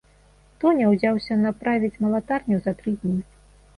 Тоня 0.61 0.87
ўзяўся 0.93 1.37
направіць 1.43 1.93
малатарню 2.07 2.57
за 2.65 2.75
тры 2.81 2.99
дні. 3.03 3.19